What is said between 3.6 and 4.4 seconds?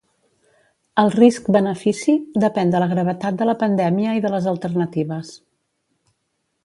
pandèmia i de